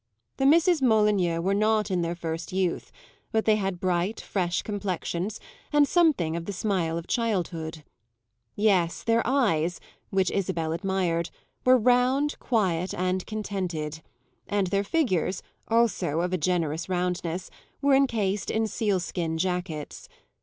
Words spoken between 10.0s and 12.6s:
which Isabel admired, were round,